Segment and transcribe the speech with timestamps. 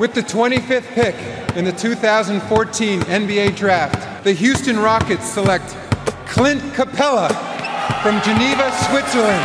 [0.00, 1.14] With the 25th pick
[1.58, 5.76] in the 2014 NBA Draft, the Houston Rockets select
[6.24, 7.28] Clint Capella
[8.02, 9.44] from Geneva, Switzerland.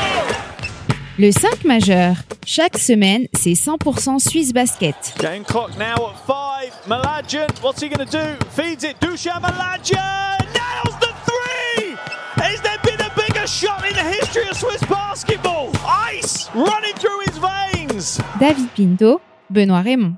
[1.19, 2.15] Le 5 majeur.
[2.45, 4.95] Chaque semaine, c'est 100% Suisse Basket.
[5.17, 6.87] Game clock now at 5.
[6.87, 8.45] Malajan, what's he going to do?
[8.51, 8.97] Feeds it.
[9.01, 11.97] Dushan Malajan nails the three.
[12.41, 15.71] Has there been a bigger shot in the history of Swiss basketball?
[15.85, 18.21] Ice running through his veins.
[18.39, 19.19] David Pinto,
[19.51, 20.15] Benoît Raymond.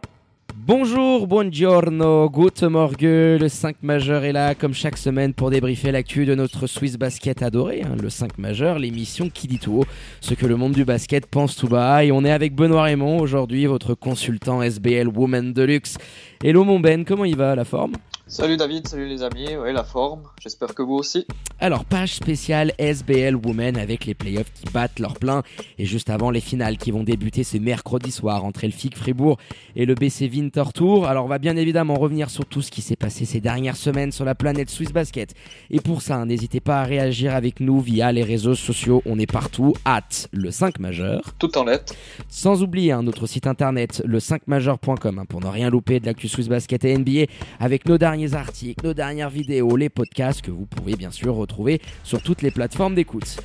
[0.68, 3.38] Bonjour, buongiorno, good morgue.
[3.39, 7.41] Le 5 majeur est là, comme chaque semaine, pour débriefer l'actu de notre Swiss Basket
[7.41, 7.84] adoré.
[7.84, 9.85] hein, le 5 majeur, l'émission qui dit tout haut
[10.20, 12.03] ce que le monde du basket pense tout bas.
[12.03, 15.98] Et on est avec Benoît Raymond aujourd'hui, votre consultant SBL Woman Deluxe.
[16.44, 17.94] Hello mon Ben, comment il va, la forme?
[18.30, 21.26] Salut David, salut les amis, ouais la forme, j'espère que vous aussi.
[21.59, 25.44] Alors, page spéciale SBL Women avec les playoffs qui battent leur plein
[25.80, 29.38] et juste avant les finales qui vont débuter ce mercredi soir entre Elfic Fribourg
[29.76, 31.08] et le BC Winter Tour.
[31.08, 34.12] Alors, on va bien évidemment revenir sur tout ce qui s'est passé ces dernières semaines
[34.12, 35.33] sur la planète Swiss Basket.
[35.72, 39.02] Et pour ça, n'hésitez pas à réagir avec nous via les réseaux sociaux.
[39.05, 41.33] On est partout, at le 5 majeur.
[41.39, 41.95] Tout en lettres.
[42.28, 46.28] Sans oublier hein, notre site internet, le 5majeur.com, hein, pour ne rien louper de l'actu
[46.28, 50.66] Swiss Basket et NBA avec nos derniers articles, nos dernières vidéos, les podcasts que vous
[50.66, 53.38] pouvez bien sûr retrouver sur toutes les plateformes d'écoute.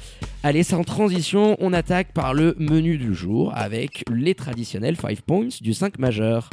[0.42, 5.48] Allez, sans transition, on attaque par le menu du jour avec les traditionnels 5 points
[5.61, 6.50] du 5 majeur.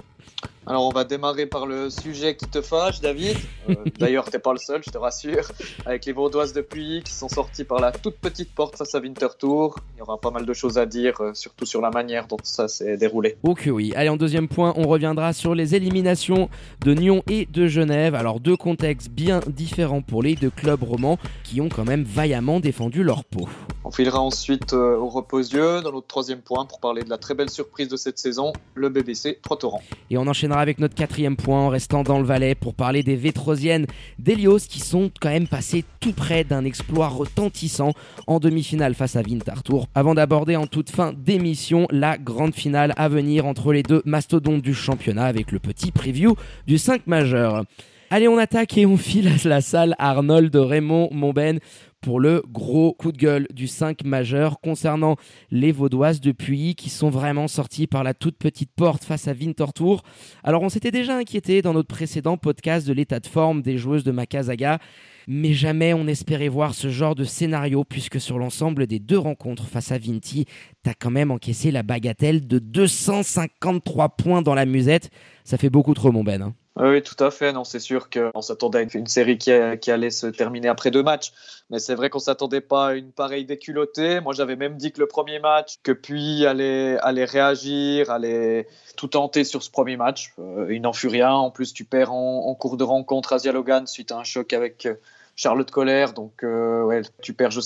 [0.69, 3.35] Alors on va démarrer par le sujet qui te fâche David.
[3.71, 5.49] Euh, D'ailleurs t'es pas le seul, je te rassure.
[5.83, 8.99] Avec les Vaudoises de Puy qui sont sorties par la toute petite porte face à
[8.99, 9.73] Winterthur.
[9.95, 12.37] Il y aura pas mal de choses à dire, euh, surtout sur la manière dont
[12.43, 13.35] ça s'est déroulé.
[13.41, 13.93] Ok oui.
[13.95, 16.49] Allez, en deuxième point, on reviendra sur les éliminations
[16.81, 18.13] de Nyon et de Genève.
[18.13, 22.59] Alors deux contextes bien différents pour les deux clubs romans qui ont quand même vaillamment
[22.59, 23.49] défendu leur peau.
[23.85, 27.33] On filera ensuite euh, au repos-yeux dans notre troisième point pour parler de la très
[27.33, 29.81] belle surprise de cette saison, le BBC Trois Torrents.
[30.11, 33.15] Et on enchaînera avec notre quatrième point en restant dans le Valais pour parler des
[33.15, 37.93] Vétrosiennes d'Elios qui sont quand même passées tout près d'un exploit retentissant
[38.27, 39.87] en demi-finale face à Winterthur.
[39.95, 44.61] Avant d'aborder en toute fin d'émission la grande finale à venir entre les deux mastodontes
[44.61, 46.35] du championnat avec le petit preview
[46.67, 47.63] du 5 majeur.
[48.11, 51.59] Allez, on attaque et on file à la salle Arnold Raymond Monben
[52.01, 55.15] pour le gros coup de gueule du 5 majeur concernant
[55.51, 60.01] les Vaudoises depuis qui sont vraiment sorties par la toute petite porte face à Winterthur.
[60.43, 64.03] Alors on s'était déjà inquiété dans notre précédent podcast de l'état de forme des joueuses
[64.03, 64.79] de Makazaga,
[65.27, 69.67] mais jamais on espérait voir ce genre de scénario puisque sur l'ensemble des deux rencontres
[69.67, 70.45] face à Vinti,
[70.83, 75.09] t'as quand même encaissé la bagatelle de 253 points dans la musette.
[75.43, 76.41] Ça fait beaucoup trop mon Ben.
[76.41, 76.53] hein.
[76.79, 77.51] Oui, tout à fait.
[77.51, 79.51] Non, c'est sûr qu'on s'attendait à une, série qui,
[79.81, 81.33] qui allait se terminer après deux matchs.
[81.69, 84.21] Mais c'est vrai qu'on s'attendait pas à une pareille déculottée.
[84.21, 89.09] Moi, j'avais même dit que le premier match, que puis allait, allait réagir, allait tout
[89.09, 90.33] tenter sur ce premier match.
[90.39, 91.33] Euh, il n'en fut rien.
[91.33, 94.85] En plus, tu perds en, cours de rencontre Asia Logan suite à un choc avec
[94.85, 94.95] euh,
[95.35, 96.13] Charlotte Colère.
[96.13, 97.59] Donc, euh, ouais, tu perds je,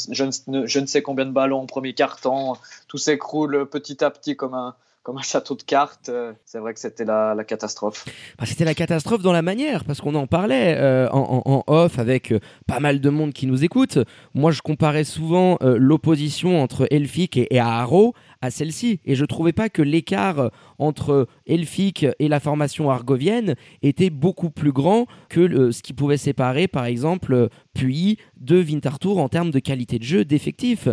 [0.48, 2.58] ne, je ne sais combien de ballons en premier quart-temps.
[2.88, 6.10] Tout s'écroule petit à petit comme un, comme un château de cartes.
[6.10, 8.06] Euh, C'est vrai que c'était la, la catastrophe.
[8.40, 12.32] Bah, C'était la catastrophe dans la manière, parce qu'on en parlait euh, en, off avec
[12.32, 14.00] euh, pas mal de monde qui nous écoute.
[14.34, 19.70] Moi, je comparais souvent l'opposition entre Elphick et, Haro à celle-ci, et je trouvais pas
[19.70, 20.50] que l'écart
[20.80, 26.68] entre Elphick et la formation argovienne était beaucoup plus grand que ce qui pouvait séparer,
[26.68, 30.88] par exemple, Puy de Winterthur en termes de qualité de jeu, d'effectifs.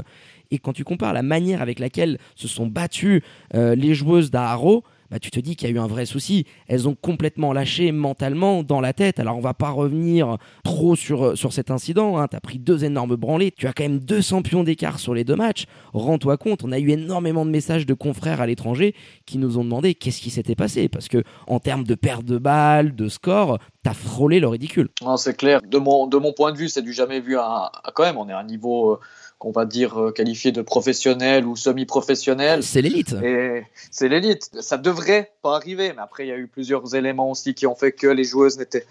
[0.51, 3.23] Et quand tu compares la manière avec laquelle se sont battues
[3.55, 6.47] euh, les joueuses d'Aharo, bah, tu te dis qu'il y a eu un vrai souci.
[6.69, 9.19] Elles ont complètement lâché mentalement dans la tête.
[9.19, 12.19] Alors on va pas revenir trop sur, euh, sur cet incident.
[12.19, 12.29] Hein.
[12.29, 13.53] Tu as pris deux énormes branlées.
[13.57, 15.65] Tu as quand même deux champions d'écart sur les deux matchs.
[15.93, 18.95] Rends-toi compte, on a eu énormément de messages de confrères à l'étranger
[19.27, 20.89] qui nous ont demandé qu'est-ce qui s'était passé.
[20.89, 24.91] Parce que en termes de perte de balles, de score, t'as frôlé le ridicule.
[25.03, 25.61] Non, c'est clair.
[25.63, 27.37] De mon, de mon point de vue, c'est du jamais vu.
[27.37, 29.01] À, quand même, on est à un niveau euh,
[29.41, 32.63] qu'on va dire euh, qualifié de professionnel ou semi-professionnel.
[32.63, 33.15] C'est l'élite.
[33.25, 34.51] Et c'est l'élite.
[34.61, 37.75] Ça devrait pas arriver, mais après, il y a eu plusieurs éléments aussi qui ont
[37.75, 38.85] fait que les joueuses n'étaient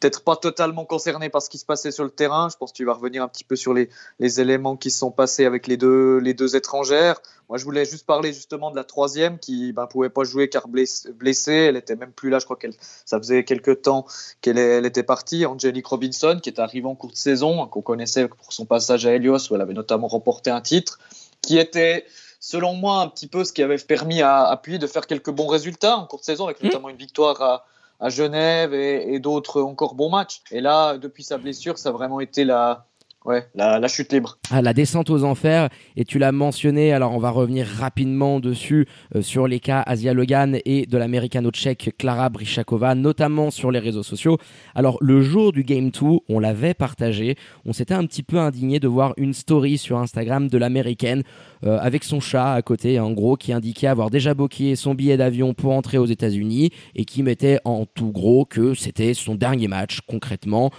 [0.00, 2.48] peut-être pas totalement concernées par ce qui se passait sur le terrain.
[2.50, 4.98] Je pense que tu vas revenir un petit peu sur les, les éléments qui se
[4.98, 7.20] sont passés avec les deux, les deux étrangères.
[7.48, 10.48] Moi, je voulais juste parler justement de la troisième qui ne ben, pouvait pas jouer
[10.48, 11.52] car bless- blessée.
[11.52, 12.38] Elle était même plus là.
[12.38, 12.74] Je crois qu'elle,
[13.04, 14.06] ça faisait quelques temps
[14.40, 15.46] qu'elle elle était partie.
[15.46, 19.14] Angelique Robinson, qui est arrivée en cours de saison, qu'on connaissait pour son passage à
[19.14, 20.98] Helios, où elle avait notamment remporté un titre,
[21.40, 22.04] qui était
[22.40, 25.48] selon moi, un petit peu ce qui avait permis à Appui de faire quelques bons
[25.48, 27.66] résultats en courte saison, avec notamment une victoire à,
[28.00, 30.42] à Genève et, d'autres encore bons matchs.
[30.50, 32.86] Et là, depuis sa blessure, ça a vraiment été la,
[33.24, 34.38] Ouais, la, chute libre.
[34.50, 38.86] Ah, la descente aux enfers, et tu l'as mentionné, alors on va revenir rapidement dessus,
[39.16, 44.04] euh, sur les cas Asia Logan et de l'américano-tchèque Klara Brichakova, notamment sur les réseaux
[44.04, 44.38] sociaux.
[44.76, 47.34] Alors le jour du Game 2, on l'avait partagé,
[47.66, 51.24] on s'était un petit peu indigné de voir une story sur Instagram de l'américaine
[51.64, 55.16] euh, avec son chat à côté, en gros, qui indiquait avoir déjà booké son billet
[55.16, 59.66] d'avion pour entrer aux États-Unis et qui mettait en tout gros que c'était son dernier
[59.66, 60.70] match concrètement.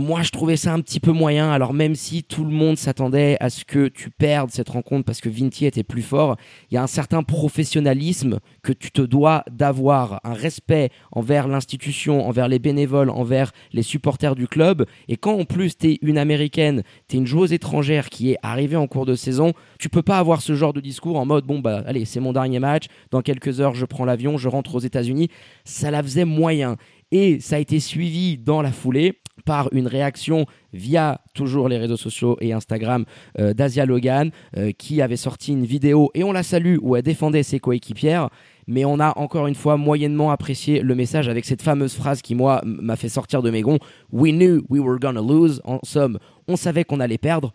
[0.00, 1.50] Moi, je trouvais ça un petit peu moyen.
[1.50, 5.20] Alors, même si tout le monde s'attendait à ce que tu perdes cette rencontre parce
[5.20, 6.36] que Vinti était plus fort,
[6.70, 12.28] il y a un certain professionnalisme que tu te dois d'avoir, un respect envers l'institution,
[12.28, 14.86] envers les bénévoles, envers les supporters du club.
[15.08, 18.38] Et quand en plus tu es une américaine, tu es une joueuse étrangère qui est
[18.44, 21.44] arrivée en cours de saison, tu peux pas avoir ce genre de discours en mode
[21.44, 24.76] bon bah allez, c'est mon dernier match, dans quelques heures je prends l'avion, je rentre
[24.76, 25.28] aux États-Unis.
[25.64, 26.76] Ça la faisait moyen
[27.10, 29.18] et ça a été suivi dans la foulée
[29.48, 33.06] par une réaction via toujours les réseaux sociaux et Instagram
[33.38, 37.02] euh, d'Asia Logan euh, qui avait sorti une vidéo et on la salue où elle
[37.02, 38.28] défendait ses coéquipières
[38.66, 42.34] mais on a encore une fois moyennement apprécié le message avec cette fameuse phrase qui
[42.34, 43.78] moi m'a fait sortir de mes gonds.
[44.12, 45.62] We knew we were gonna lose.
[45.64, 47.54] En somme on savait qu'on allait perdre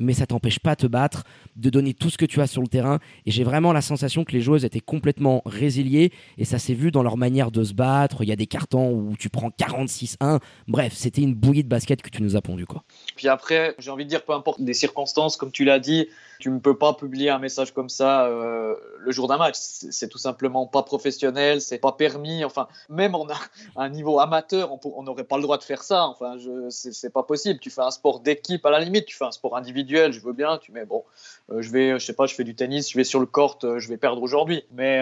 [0.00, 1.24] mais ça t'empêche pas de te battre,
[1.56, 2.98] de donner tout ce que tu as sur le terrain.
[3.26, 6.90] Et j'ai vraiment la sensation que les joueuses étaient complètement résiliées et ça s'est vu
[6.90, 8.22] dans leur manière de se battre.
[8.22, 10.40] Il y a des cartons où tu prends 46-1.
[10.68, 12.84] Bref, c'était une bouillie de basket que tu nous as pondu quoi.
[13.16, 16.08] Puis après, j'ai envie de dire, peu importe les circonstances, comme tu l'as dit,
[16.38, 19.54] tu ne peux pas publier un message comme ça euh, le jour d'un match.
[19.56, 22.44] C'est tout simplement pas professionnel, c'est pas permis.
[22.44, 23.26] Enfin, même on
[23.76, 26.06] un niveau amateur, on n'aurait pas le droit de faire ça.
[26.06, 26.36] Enfin,
[26.70, 27.60] c'est pas possible.
[27.60, 30.32] Tu fais un sport d'équipe à la limite, tu fais un sport individuel, je veux
[30.32, 30.58] bien.
[30.58, 31.04] Tu mets bon,
[31.50, 33.58] euh, je vais, je sais pas, je fais du tennis, je vais sur le court,
[33.64, 34.64] euh, je vais perdre aujourd'hui.
[34.72, 35.00] Mais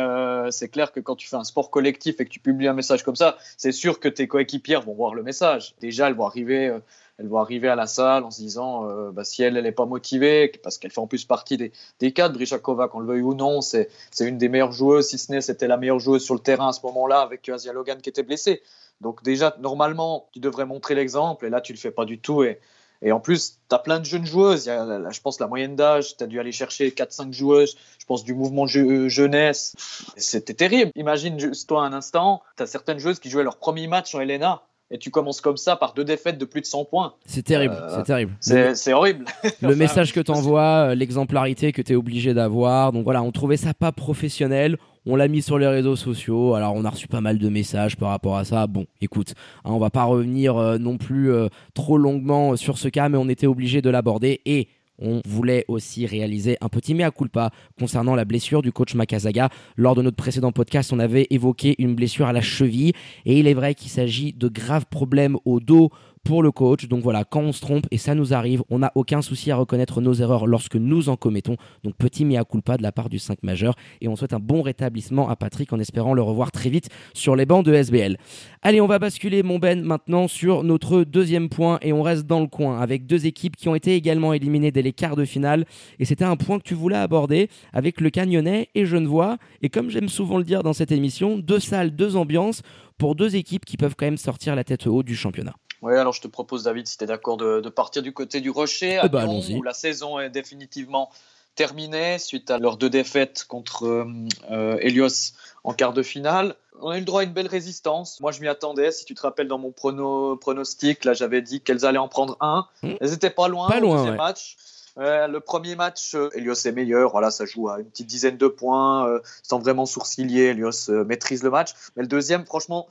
[0.51, 3.03] c'est clair que quand tu fais un sport collectif et que tu publies un message
[3.03, 5.75] comme ça, c'est sûr que tes coéquipières vont voir le message.
[5.81, 6.73] Déjà, elles vont arriver
[7.19, 9.87] elle va arriver à la salle en se disant euh, bah, si elle n'est pas
[9.87, 13.35] motivée, parce qu'elle fait en plus partie des, des cadres, Brichakova, qu'on le veuille ou
[13.35, 13.89] non, c'est
[14.21, 16.73] une des meilleures joueuses, si ce n'est c'était la meilleure joueuse sur le terrain à
[16.73, 18.63] ce moment-là, avec Asia Logan qui était blessée.
[19.01, 22.19] Donc déjà, normalement, tu devrais montrer l'exemple, et là, tu ne le fais pas du
[22.19, 22.45] tout.
[22.45, 22.61] Et,
[23.03, 24.67] et en plus, tu as plein de jeunes joueuses.
[24.67, 28.07] Y a, je pense la moyenne d'âge, tu as dû aller chercher 4-5 joueuses, je
[28.07, 29.75] pense du mouvement jeunesse.
[30.17, 30.93] C'était terrible.
[30.95, 31.37] Imagine
[31.67, 34.63] toi un instant, tu as certaines joueuses qui jouaient leur premier match en Helena
[34.93, 37.15] et tu commences comme ça par deux défaites de plus de 100 points.
[37.25, 38.33] C'est terrible, euh, c'est terrible.
[38.41, 39.25] C'est horrible.
[39.63, 42.93] Le message que tu envoies, euh, l'exemplarité que tu es obligé d'avoir.
[42.93, 44.77] Donc voilà, on trouvait ça pas professionnel.
[45.07, 46.55] On l'a mis sur les réseaux sociaux.
[46.55, 48.67] Alors on a reçu pas mal de messages par rapport à ça.
[48.67, 49.33] Bon, écoute,
[49.65, 51.33] hein, on va pas revenir euh, non plus
[51.73, 54.69] trop longuement sur ce cas, mais on était obligé de l'aborder et
[54.99, 59.49] on voulait aussi réaliser un petit mea culpa concernant la blessure du coach Makazaga.
[59.77, 62.93] Lors de notre précédent podcast, on avait évoqué une blessure à la cheville
[63.25, 65.91] et il est vrai qu'il s'agit de graves problèmes au dos
[66.25, 66.89] pour le coach.
[66.89, 69.57] Donc voilà, quand on se trompe, et ça nous arrive, on n'a aucun souci à
[69.57, 71.57] reconnaître nos erreurs lorsque nous en commettons.
[71.85, 73.75] Donc petit mea culpa de la part du 5 majeur.
[74.01, 77.37] Et on souhaite un bon rétablissement à Patrick en espérant le revoir très vite sur
[77.37, 78.17] les bancs de SBL.
[78.63, 82.41] Allez, on va basculer, mon Ben, maintenant sur notre deuxième point et on reste dans
[82.41, 85.65] le coin avec deux équipes qui ont été également éliminées dès les quarts de finale.
[85.99, 89.39] Et c'était un point que tu voulais aborder avec le Cagnonnais et Genevois.
[89.63, 92.63] Et comme j'aime souvent le dire dans cette émission, deux salles, deux ambiances
[92.99, 95.55] pour deux équipes qui peuvent quand même sortir la tête haute du championnat.
[95.83, 98.51] Oui, alors je te propose, David, si tu es d'accord, de, partir du côté du
[98.51, 101.11] Rocher, à eh ben, où la saison est définitivement
[101.55, 104.07] terminée suite à leurs deux défaites contre
[104.51, 105.35] euh, Helios
[105.65, 106.55] en quart de finale.
[106.81, 108.21] On a eu le droit à une belle résistance.
[108.21, 108.91] Moi, je m'y attendais.
[108.91, 112.67] Si tu te rappelles, dans mon pronostic, là, j'avais dit qu'elles allaient en prendre un.
[112.83, 112.95] Hmm.
[113.01, 114.57] Elles n'étaient pas loin pas loin, match.
[114.97, 117.11] le premier match, euh, Helios est meilleur.
[117.11, 120.51] Voilà, ça joue à une petite dizaine de points, euh, sans vraiment sourciller.
[120.51, 121.71] Helios maîtrise le match.
[121.97, 122.89] Mais le deuxième, franchement,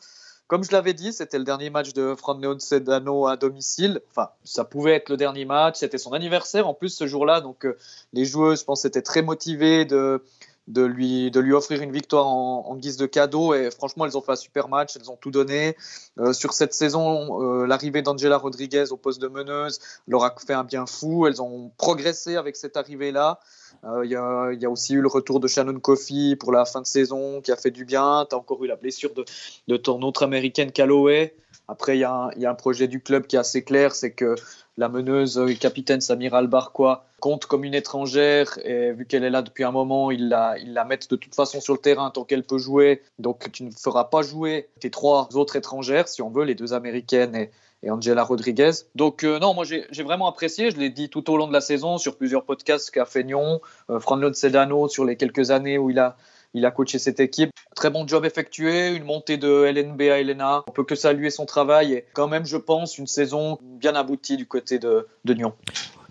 [0.51, 4.01] comme je l'avais dit, c'était le dernier match de Fran Leon Sedano à domicile.
[4.09, 5.77] Enfin, ça pouvait être le dernier match.
[5.77, 7.39] C'était son anniversaire en plus ce jour-là.
[7.39, 7.77] Donc, euh,
[8.11, 10.21] les joueuses, je pense, étaient très motivées de,
[10.67, 13.53] de, lui, de lui offrir une victoire en, guise de cadeau.
[13.53, 14.97] Et franchement, elles ont fait un super match.
[14.97, 15.77] Elles ont tout donné.
[16.19, 20.51] Euh, sur cette saison, euh, l'arrivée d'Angela Rodriguez au poste de meneuse leur a fait
[20.51, 21.27] un bien fou.
[21.27, 23.39] Elles ont progressé avec cette arrivée-là.
[23.83, 26.85] Euh, il y, a, aussi eu le retour de Shannon Coffey pour la fin de
[26.85, 28.25] saison qui a fait du bien.
[28.29, 31.35] Tu as encore eu la blessure de, ton autre américaine Calloway.
[31.67, 34.35] Après, il y, a un projet du club qui est assez clair, c'est que
[34.77, 39.41] la meneuse et capitaine Samira Albarquois compte comme une étrangère et vu qu'elle est là
[39.41, 42.23] depuis un moment, ils la, ils la mettent de toute façon sur le terrain tant
[42.23, 43.01] qu'elle peut jouer.
[43.19, 46.73] Donc tu ne feras pas jouer tes trois autres étrangères, si on veut, les deux
[46.73, 47.51] américaines et,
[47.83, 48.71] et Angela Rodriguez.
[48.95, 51.61] Donc euh, non, moi j'ai vraiment apprécié, je l'ai dit tout au long de la
[51.61, 55.99] saison sur plusieurs podcasts qu'a fait Nyon, euh, Sedano sur les quelques années où il
[55.99, 56.17] a
[56.53, 57.51] il a coaché cette équipe.
[57.75, 60.63] Très bon job effectué, une montée de LNB à LNA.
[60.67, 64.37] On peut que saluer son travail et quand même, je pense, une saison bien aboutie
[64.37, 65.53] du côté de, de Nyon.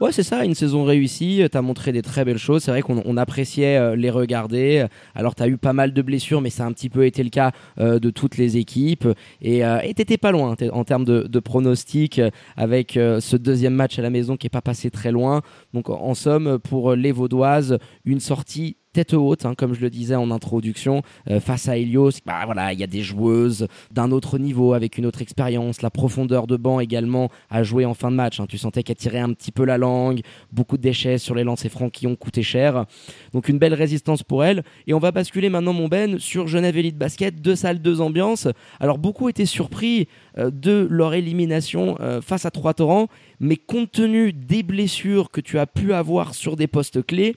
[0.01, 1.43] Ouais, c'est ça, une saison réussie.
[1.53, 2.63] Tu as montré des très belles choses.
[2.63, 4.87] C'est vrai qu'on appréciait euh, les regarder.
[5.15, 7.23] Alors, tu as eu pas mal de blessures, mais ça a un petit peu été
[7.23, 9.07] le cas euh, de toutes les équipes.
[9.43, 12.19] Et euh, t'étais pas loin en termes de, de pronostics
[12.57, 15.43] avec ce deuxième match à la maison qui est pas passé très loin.
[15.75, 20.17] Donc, en somme, pour les Vaudoises, une sortie tête haute, hein, comme je le disais
[20.17, 22.11] en introduction, euh, face à Helios.
[22.27, 25.91] Bah, voilà, il y a des joueuses d'un autre niveau, avec une autre expérience, la
[25.91, 28.41] profondeur de banc également à jouer en fin de match.
[28.41, 28.47] Hein.
[28.49, 30.21] Tu sentais qu'elle tirait un petit peu la langue,
[30.53, 32.87] beaucoup de déchets sur les lancers francs qui ont coûté cher.
[33.33, 34.65] Donc une belle résistance pour elle.
[34.87, 38.49] Et on va basculer maintenant, mon Ben, sur Genève Elite Basket, deux salles, deux ambiances.
[38.81, 43.93] Alors beaucoup étaient surpris euh, de leur élimination euh, face à Trois Torrents, mais compte
[43.93, 47.37] tenu des blessures que tu as pu avoir sur des postes clés,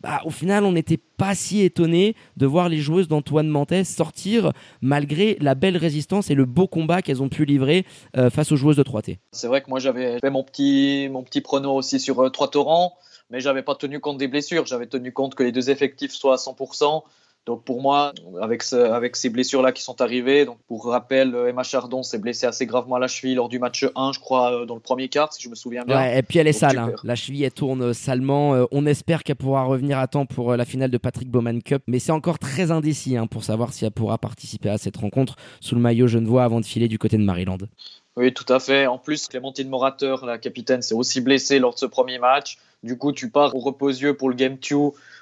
[0.00, 4.52] bah, au final, on n'était pas si étonné de voir les joueuses d'Antoine Mantet sortir
[4.80, 7.84] malgré la belle résistance et le beau combat qu'elles ont pu livrer
[8.16, 9.18] euh, face aux joueuses de 3T.
[9.32, 12.96] C'est vrai que moi j'avais fait mon petit, mon prono aussi sur euh, 3 torrents,
[13.30, 14.66] mais j'avais pas tenu compte des blessures.
[14.66, 17.02] J'avais tenu compte que les deux effectifs soient à 100%.
[17.48, 18.12] Donc pour moi,
[18.42, 22.66] avec, avec ces blessures-là qui sont arrivées, donc pour rappel, Emma Chardon s'est blessée assez
[22.66, 25.32] gravement à la cheville lors du match 1, je crois, euh, dans le premier quart,
[25.32, 25.96] si je me souviens bien.
[25.96, 26.92] Ouais, et puis elle est sale, hein.
[27.04, 28.54] la cheville elle tourne salement.
[28.54, 31.62] Euh, on espère qu'elle pourra revenir à temps pour euh, la finale de Patrick Bowman
[31.62, 34.98] Cup, mais c'est encore très indécis hein, pour savoir si elle pourra participer à cette
[34.98, 37.56] rencontre sous le maillot genevois avant de filer du côté de Maryland.
[38.18, 38.86] Oui, tout à fait.
[38.86, 42.58] En plus, Clémentine Morateur, la capitaine, s'est aussi blessée lors de ce premier match.
[42.82, 44.76] Du coup, tu pars au reposieux pour le Game 2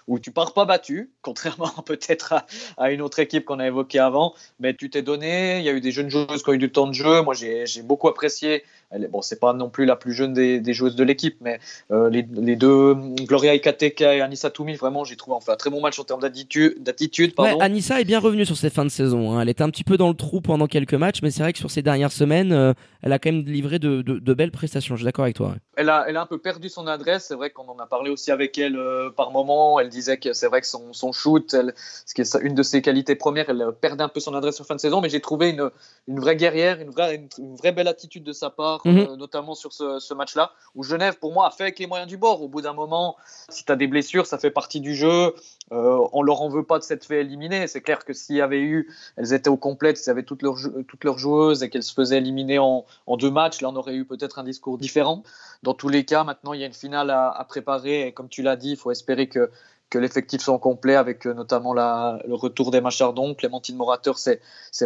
[0.06, 2.34] où tu pars pas battu, contrairement peut-être
[2.76, 5.72] à, une autre équipe qu'on a évoquée avant, mais tu t'es donné, il y a
[5.72, 8.64] eu des jeunes joueuses qui ont eu du temps de jeu, moi j'ai beaucoup apprécié,
[8.90, 11.58] elle, bon c'est pas non plus la plus jeune des, joueuses de l'équipe, mais
[11.90, 12.22] euh, les,
[12.56, 16.04] deux, Gloria Ikateka et Anissa Toumi, vraiment j'ai trouvé enfin un très bon match en
[16.04, 17.34] termes d'attitude.
[17.38, 19.40] Ouais, Anissa est bien revenue sur ses fins de saison, hein.
[19.40, 21.58] elle était un petit peu dans le trou pendant quelques matchs, mais c'est vrai que
[21.58, 22.72] sur ces dernières semaines, euh,
[23.02, 24.02] elle a quand même livré de,
[24.34, 25.54] belles prestations, je suis d'accord avec toi.
[25.76, 28.10] Elle, a, elle a un peu perdu son adresse, c'est vrai qu'on en a parlé
[28.10, 31.52] aussi avec elle euh, par moment, elle disait que c'est vrai que son, son shoot,
[31.54, 34.60] elle, ce qui est une de ses qualités premières, elle perdait un peu son adresse
[34.60, 35.70] en fin de saison, mais j'ai trouvé une,
[36.06, 38.98] une, vraie guerrière, une vraie, une, vraie belle attitude de sa part, mhm.
[38.98, 42.08] euh, notamment sur ce, ce match-là, où Genève, pour moi, a fait avec les moyens
[42.08, 42.42] du bord.
[42.42, 43.16] Au bout d'un moment,
[43.48, 45.34] si tu as des blessures, ça fait partie du jeu.
[45.72, 47.66] Euh, on leur en veut pas de s'être fait éliminer.
[47.66, 50.42] C'est clair que s'il y avait eu, elles étaient au complet, s'il y avait toutes
[50.42, 53.76] leurs, toutes leurs joueuses et qu'elles se faisaient éliminer en, en deux matchs, là on
[53.76, 55.24] aurait eu peut-être un discours différent.
[55.62, 58.42] Dans tous les cas, maintenant il y a une finale à, préparer et comme tu
[58.42, 59.50] l'as dit, il faut espérer que
[59.88, 63.34] que l'effectif soit complet avec euh, notamment le retour d'Emma Chardon.
[63.34, 64.40] Clémentine Morateur, c'est,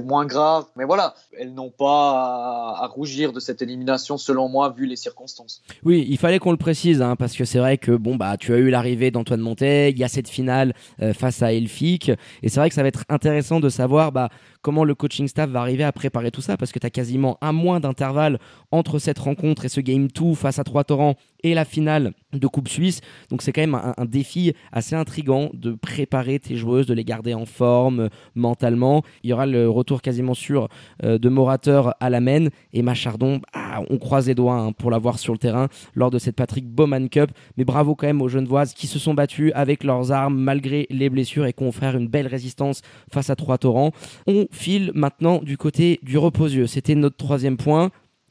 [0.05, 0.67] moins grave.
[0.77, 5.63] Mais voilà, elles n'ont pas à, rougir de cette élimination, selon moi, vu les circonstances.
[5.85, 8.53] Oui, il fallait qu'on le précise, hein, parce que c'est vrai que bon, bah, tu
[8.53, 10.70] as eu l'arrivée d'Antoine Montet, il y a cette finale
[11.03, 12.11] euh, face à Elfic.
[12.43, 14.29] Et c'est vrai que ça va être intéressant de savoir bah,
[14.63, 17.39] comment le coaching staff va arriver à préparer tout ça, parce que tu as quasiment
[17.41, 18.39] un mois d'intervalle
[18.71, 22.47] entre cette rencontre et ce Game 2 face à Trois Torrents et la finale de
[22.47, 23.01] Coupe Suisse.
[23.31, 27.35] Donc c'est quand même un, défi assez intrigant de préparer tes joueuses, de les garder
[27.35, 29.03] en forme euh, mentalement.
[29.23, 30.69] Il y aura le retour quasiment sûr
[31.05, 34.91] euh, de Morateur à la main et Machardon, ah, on croise les doigts hein, pour
[34.91, 37.31] l'avoir sur le terrain lors de cette Patrick Bowman Cup.
[37.57, 41.11] Mais bravo quand même aux Genevoises qui se sont battues avec leurs armes malgré les
[41.11, 42.83] blessures et qui ont offert une belle résistance
[43.13, 43.93] face à Trois Torrents.
[44.27, 46.67] On file maintenant du côté du reposieux.
[46.67, 47.91] C'était notre troisième point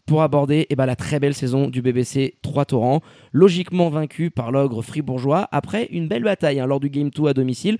[0.09, 3.01] pour aborder eh ben, la très belle saison du BBC 3 Torrents,
[3.31, 7.33] logiquement vaincu par l'ogre fribourgeois après une belle bataille hein, lors du Game 2 à
[7.35, 7.77] domicile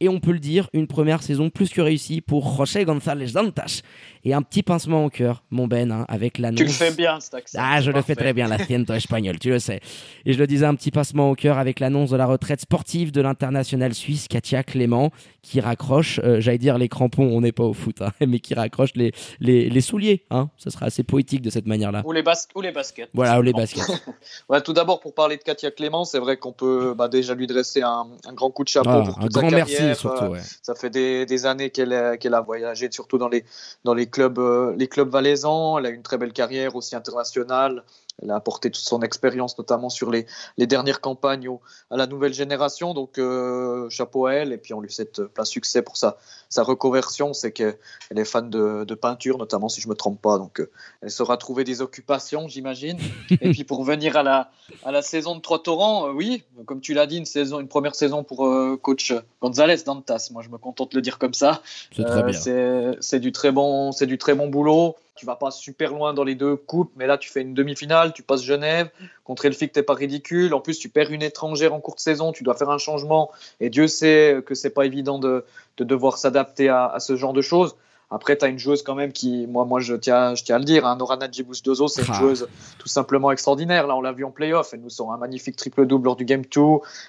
[0.00, 3.82] et on peut le dire, une première saison plus que réussie pour José González Dantas.
[4.24, 6.58] Et un petit pincement au cœur, mon Ben, hein, avec l'annonce.
[6.58, 7.58] Tu le fais bien, cet accent.
[7.60, 9.80] Ah, je le fais très bien, l'accent espagnol, tu le sais.
[10.26, 13.12] Et je le disais, un petit pincement au cœur avec l'annonce de la retraite sportive
[13.12, 15.10] de l'international suisse Katia Clément,
[15.42, 18.52] qui raccroche, euh, j'allais dire les crampons, on n'est pas au foot, hein, mais qui
[18.54, 20.24] raccroche les, les, les souliers.
[20.30, 20.50] Hein.
[20.58, 22.02] Ce sera assez poétique de cette manière-là.
[22.04, 23.08] Ou les, bas ou les baskets.
[23.14, 23.84] Voilà, ou les baskets.
[24.48, 27.46] ouais, tout d'abord, pour parler de Katia Clément, c'est vrai qu'on peut bah, déjà lui
[27.46, 30.74] dresser un, un, grand coup de chapeau ah, pour toute un grand merci euh, ça
[30.74, 33.44] fait des, années qu'elle a voyagé, surtout dans les,
[33.84, 35.78] dans les clubs, euh, les clubs valaisans.
[35.78, 37.84] Elle a une très belle carrière aussi internationale.
[38.22, 40.26] Elle a apporté toute son expérience, notamment sur les,
[40.58, 41.48] les dernières campagnes
[41.90, 42.94] à la nouvelle génération.
[42.94, 44.52] Donc, euh, chapeau à elle.
[44.52, 47.32] Et puis, on lui souhaite plein succès pour sa, sa reconversion.
[47.32, 47.76] C'est qu'elle
[48.14, 50.38] est fan de, de, peinture, notamment, si je ne me trompe pas.
[50.38, 50.70] Donc, euh,
[51.02, 52.98] elle saura trouver des occupations, j'imagine.
[53.30, 54.50] et puis, pour venir à la,
[54.84, 57.68] à la saison de Trois Torrents, euh, oui, comme tu l'as dit, une, saison, une
[57.68, 58.48] première saison pour
[58.82, 60.28] coach González Dantas.
[60.32, 61.62] Moi, je me contente de le dire comme ça.
[61.94, 62.96] C'est très bien.
[63.00, 66.34] C'est du, très bon, du très bon boulot tu vas pas super loin dans les
[66.34, 68.90] deux coupes, mais là tu fais une demi-finale, tu passes Genève,
[69.24, 72.42] contre Elfic t'es pas ridicule, en plus tu perds une étrangère en courte saison, tu
[72.42, 75.44] dois faire un changement, et Dieu sait que c'est pas évident de,
[75.76, 77.76] de devoir s'adapter à, à, ce genre de choses.
[78.12, 80.58] Après, tu as une joueuse quand même qui, moi, moi je, tiens, je tiens à
[80.58, 82.18] le dire, hein, Nora Nadjibous-Dozo, c'est une ah.
[82.18, 82.48] joueuse
[82.78, 83.86] tout simplement extraordinaire.
[83.86, 84.74] Là, on l'a vu en playoff.
[84.74, 86.60] Elle nous sort un magnifique triple-double lors du Game 2.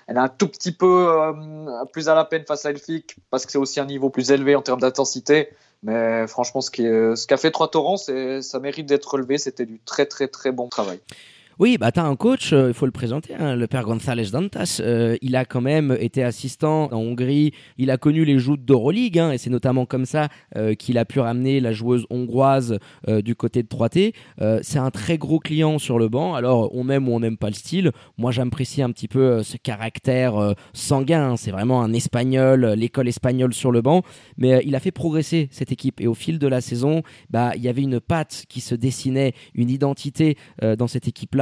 [0.05, 3.47] Elle a un tout petit peu euh, plus à la peine face à Elfic parce
[3.47, 5.49] que c'est aussi un niveau plus élevé en termes d'intensité.
[5.83, 9.37] Mais franchement, ce qu'a ce fait Trois Torrents, ça mérite d'être relevé.
[9.37, 10.99] C'était du très, très, très bon travail.
[11.59, 14.79] Oui, bah t'as un coach, euh, il faut le présenter, hein, le père González Dantas.
[14.79, 17.51] Euh, il a quand même été assistant en Hongrie.
[17.77, 21.05] Il a connu les joutes d'Euroleague, hein, et c'est notamment comme ça euh, qu'il a
[21.05, 24.13] pu ramener la joueuse hongroise du côté de 3T.
[24.61, 26.35] c'est un très gros client sur le banc.
[26.35, 27.91] Alors on aime ou on n'aime pas le style.
[28.17, 31.31] Moi j'apprécie un petit peu ce caractère sanguin.
[31.31, 31.37] Hein.
[31.37, 34.03] C'est vraiment un espagnol, l'école espagnole sur le banc.
[34.37, 35.99] Mais il a fait progresser cette équipe.
[35.99, 39.33] Et au fil de la saison, bah il y avait une patte qui se dessinait,
[39.53, 41.40] une identité dans cette équipe-là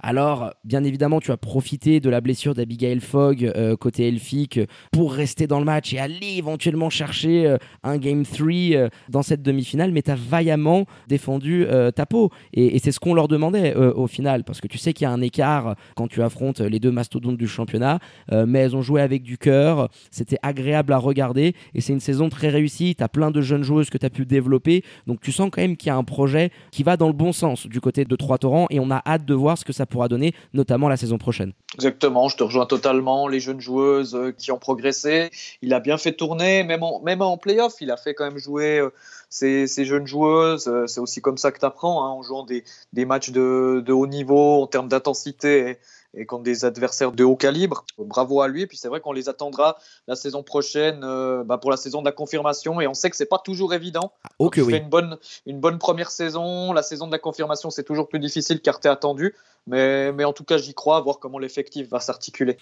[0.00, 4.60] alors, bien évidemment, tu as profité de la blessure d'Abigail Fogg euh, côté elfique
[4.92, 9.22] pour rester dans le match et aller éventuellement chercher euh, un Game 3 euh, dans
[9.22, 12.30] cette demi-finale, mais tu as vaillamment défendu ta peau.
[12.52, 15.10] Et, c'est ce qu'on leur demandait au final, parce que tu sais qu'il y a
[15.10, 17.98] un écart quand tu affrontes les deux mastodontes du championnat,
[18.30, 22.28] mais elles ont joué avec du cœur, c'était agréable à regarder, et c'est une saison
[22.28, 25.32] très réussie, tu as plein de jeunes joueuses que tu as pu développer, donc tu
[25.32, 27.80] sens quand même qu'il y a un projet qui va dans le bon sens du
[27.80, 30.88] côté de Trois-Torrents, et on a hâte de voir ce que ça pourra donner, notamment
[30.88, 31.52] la saison prochaine.
[31.74, 33.28] Exactement, je te rejoins totalement.
[33.28, 35.30] Les jeunes joueuses euh, qui ont progressé,
[35.62, 38.38] il a bien fait tourner, même en, même en playoff, il a fait quand même
[38.38, 38.90] jouer euh,
[39.28, 40.66] ces, jeunes joueuses.
[40.66, 43.84] Euh, c'est aussi comme ça que tu apprends, hein, en jouant des, des matchs de,
[43.92, 45.78] haut niveau en termes d'intensité
[46.18, 47.84] et contre des adversaires de haut calibre.
[47.98, 48.62] Bravo à lui.
[48.62, 52.00] Et puis c'est vrai qu'on les attendra la saison prochaine euh, bah, pour la saison
[52.00, 52.80] de la confirmation.
[52.80, 54.12] Et on sait que c'est pas toujours évident.
[54.38, 54.76] Ok, oui.
[54.76, 56.72] une bonne, une bonne première saison.
[56.72, 59.34] La saison de la confirmation, c'est toujours plus difficile car tu es attendu.
[59.66, 62.56] Mais, mais en tout cas, j'y crois, voir comment l'effectif va s'articuler.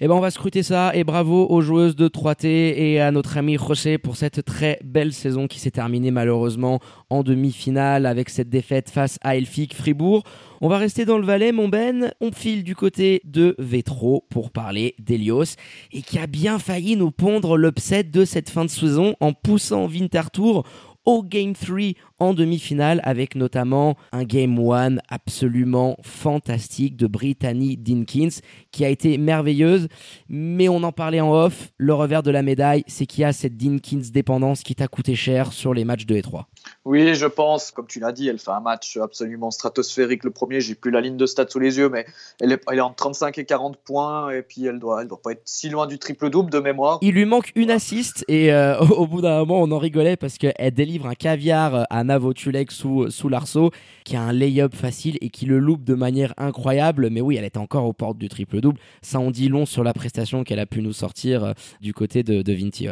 [0.00, 3.36] Eh ben, on va scruter ça et bravo aux joueuses de 3T et à notre
[3.36, 8.48] ami José pour cette très belle saison qui s'est terminée malheureusement en demi-finale avec cette
[8.48, 10.22] défaite face à Elfic Fribourg.
[10.60, 12.12] On va rester dans le Valais, mon Ben.
[12.20, 15.56] On file du côté de Vétro pour parler d'Elios
[15.92, 19.86] et qui a bien failli nous pondre l'upset de cette fin de saison en poussant
[19.86, 20.64] Winterthur
[21.06, 28.40] au Game 3 en demi-finale avec notamment un Game 1 absolument fantastique de Brittany Dinkins
[28.72, 29.88] qui a été merveilleuse.
[30.28, 33.32] Mais on en parlait en off le revers de la médaille c'est qu'il y a
[33.32, 36.48] cette Dinkins dépendance qui t'a coûté cher sur les matchs 2 et 3
[36.84, 40.24] oui je pense comme tu l'as dit elle fait un match absolument stratosphérique.
[40.24, 42.06] Le premier j'ai plus la ligne de stats sous les yeux mais
[42.40, 45.20] elle est, elle est en 35 et 40 points et puis elle doit, elle doit
[45.22, 46.98] pas être si loin du triple double de mémoire.
[47.02, 50.38] Il lui manque une assist et euh, au bout d'un moment on en rigolait parce
[50.38, 53.70] qu'elle délivre un caviar à Navotulek sous, sous l'arceau,
[54.04, 57.10] qui a un lay-up facile et qui le loupe de manière incroyable.
[57.10, 58.78] Mais oui, elle est encore aux portes du triple-double.
[59.02, 62.22] Ça en dit long sur la prestation qu'elle a pu nous sortir euh, du côté
[62.22, 62.88] de, de Vinti.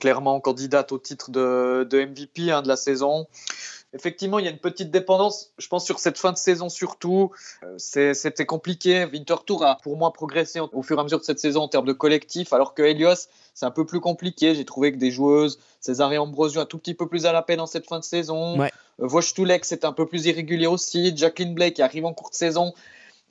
[0.00, 3.26] Clairement candidate au titre de, de MVP hein, de la saison
[3.92, 5.52] effectivement, il y a une petite dépendance.
[5.58, 7.30] Je pense sur cette fin de saison surtout,
[7.62, 9.04] euh, c'était compliqué.
[9.04, 11.86] Winterthur a pour moi progressé au fur et à mesure de cette saison en termes
[11.86, 14.54] de collectif, alors que Helios, c'est un peu plus compliqué.
[14.54, 17.42] J'ai trouvé que des joueuses, César et Ambrosio, un tout petit peu plus à la
[17.42, 18.58] peine en cette fin de saison.
[18.58, 18.70] Ouais.
[19.00, 19.20] Euh,
[19.62, 21.16] c'est un peu plus irrégulier aussi.
[21.16, 22.72] Jacqueline Blake qui arrive en courte saison.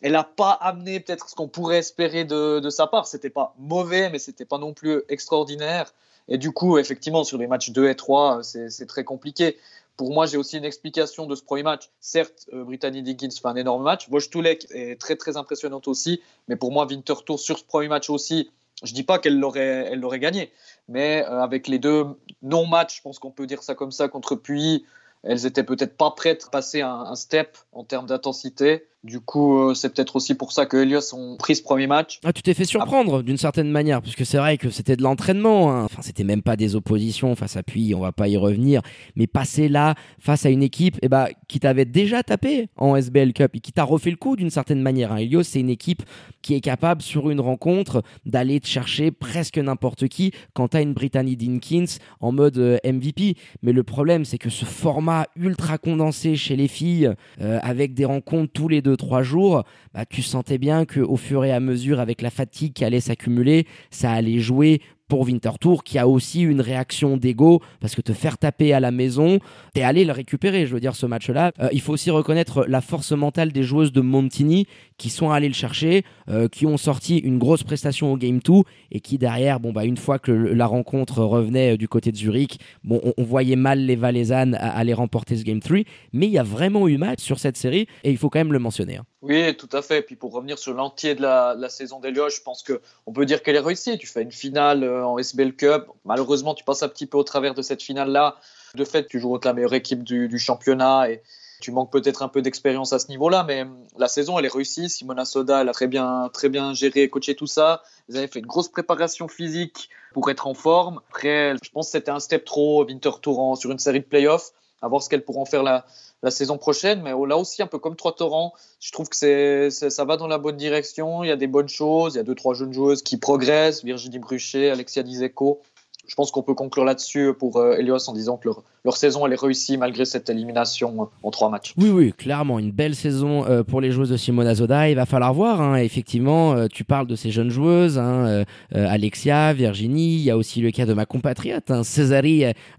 [0.01, 3.07] Elle n'a pas amené peut-être ce qu'on pourrait espérer de, de sa part.
[3.07, 5.93] C'était pas mauvais, mais c'était pas non plus extraordinaire.
[6.27, 9.57] Et du coup, effectivement, sur les matchs 2 et 3, c'est très compliqué.
[9.97, 11.89] Pour moi, j'ai aussi une explication de ce premier match.
[11.99, 14.09] Certes, euh, Brittany Diggins fait un énorme match.
[14.09, 16.21] Wojtulek est très très impressionnante aussi.
[16.47, 18.51] Mais pour moi, Winterthur sur ce premier match aussi,
[18.83, 20.51] je dis pas qu'elle l'aurait, elle l'aurait gagné,
[20.89, 22.05] mais euh, avec les deux
[22.41, 24.85] non-matchs, je pense qu'on peut dire ça comme ça contre Puy,
[25.23, 28.85] elles étaient peut-être pas prêtes à passer un step en termes d'intensité.
[29.05, 32.19] Du coup, euh, c'est peut-être aussi pour ça que Elios ont pris ce premier match.
[32.23, 35.03] Ah, tu t'es fait surprendre d'une certaine manière, parce que c'est vrai que c'était de
[35.03, 35.71] l'entraînement.
[35.71, 35.83] Hein.
[35.83, 38.81] Enfin, c'était même pas des oppositions face à Puy, on va pas y revenir.
[39.15, 43.33] Mais passer là, face à une équipe eh ben, qui t'avait déjà tapé en SBL
[43.33, 45.11] Cup et qui t'a refait le coup d'une certaine manière.
[45.11, 45.17] Hein.
[45.17, 46.01] Elios, c'est une équipe
[46.41, 50.93] qui est capable, sur une rencontre, d'aller te chercher presque n'importe qui quand t'as une
[50.93, 53.35] Brittany Dinkins en mode euh, MVP.
[53.61, 58.05] Mais le problème, c'est que ce format ultra condensé chez les filles, euh, avec des
[58.05, 61.59] rencontres tous les deux trois jours, bah, tu sentais bien que au fur et à
[61.59, 66.07] mesure, avec la fatigue qui allait s'accumuler, ça allait jouer pour Winter Tour qui a
[66.07, 69.39] aussi une réaction d'ego parce que te faire taper à la maison,
[69.73, 70.65] t'es allé le récupérer.
[70.65, 73.91] Je veux dire, ce match-là, euh, il faut aussi reconnaître la force mentale des joueuses
[73.91, 78.17] de Montini qui sont allées le chercher, euh, qui ont sorti une grosse prestation au
[78.17, 78.53] Game 2
[78.91, 82.17] et qui derrière, bon, bah, une fois que la rencontre revenait euh, du côté de
[82.17, 85.79] Zurich, bon, on, voyait mal les Valaisannes aller remporter ce Game 3,
[86.13, 88.53] mais il y a vraiment eu match sur cette série et il faut quand même
[88.53, 88.97] le mentionner.
[88.97, 89.05] Hein.
[89.21, 90.03] Oui, tout à fait.
[90.03, 93.55] Puis pour revenir sur l'entier de la, saison d'Elios, je pense qu'on peut dire qu'elle
[93.55, 93.97] est réussie.
[93.97, 95.85] Tu fais une finale en SBL Cup.
[96.05, 98.37] Malheureusement, tu passes un petit peu au travers de cette finale-là.
[98.75, 101.21] De fait, tu joues contre la meilleure équipe du, championnat et
[101.61, 103.43] tu manques peut-être un peu d'expérience à ce niveau-là.
[103.47, 104.89] Mais euh, la saison, elle est réussie.
[104.89, 107.83] Simona Soda, elle a très bien, très bien géré et coaché tout ça.
[108.09, 111.01] Vous avez fait une grosse préparation physique pour être en forme.
[111.09, 114.51] Après, je pense que c'était un step trop, Winter Tour sur une série de playoffs
[114.81, 115.85] à voir ce qu'elles pourront faire la,
[116.25, 117.01] la saison prochaine.
[117.03, 120.39] Mais là aussi, un peu comme Trois Torrents, je trouve que ça va dans la
[120.39, 121.23] bonne direction.
[121.23, 122.15] Il y a des bonnes choses.
[122.15, 123.85] Il y a deux, trois jeunes joueuses qui progressent.
[123.85, 125.61] Virginie Bruchet, Alexia Dizeko
[126.07, 128.49] je pense qu'on peut conclure là-dessus pour euh, Elios en disant que
[128.83, 131.73] leur, saison elle est réussie malgré cette élimination euh, en trois matchs.
[131.77, 134.89] Oui, oui, clairement, une belle saison euh, pour les joueuses de Simona Zoda.
[134.89, 140.15] Il va falloir voir, hein, effectivement, tu parles de ces jeunes joueuses, hein, Alexia, Virginie,
[140.15, 141.81] il y a aussi le cas de ma compatriote, hein,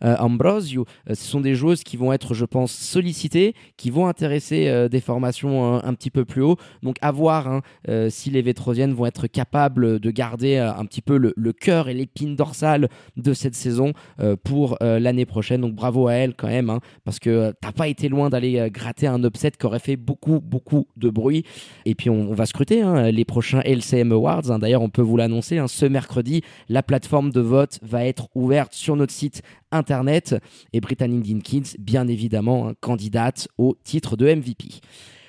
[0.02, 0.86] Ambrosio.
[1.08, 5.74] ce sont des joueuses qui vont être, je pense, sollicitées, qui vont intéresser des formations
[5.82, 6.56] un petit peu plus haut.
[6.82, 7.62] Donc à voir hein,
[8.08, 12.36] si les Vétrosiennes vont être capables de garder un petit peu le cœur et l'épine
[12.36, 15.60] dorsale de cette saison euh, pour euh, l'année prochaine.
[15.60, 18.68] Donc bravo à elle quand même, hein, parce que euh, t'as pas été loin d'aller
[18.70, 21.44] gratter un upset qui aurait fait beaucoup, beaucoup de bruit.
[21.84, 24.50] Et puis on, va scruter hein, les prochains LCM Awards.
[24.50, 24.58] Hein.
[24.58, 28.96] D'ailleurs, on peut vous l'annoncer, ce mercredi, la plateforme de vote va être ouverte sur
[28.96, 30.36] notre site internet.
[30.72, 34.80] Et Brittany Dinkins, bien évidemment, candidate au titre de MVP.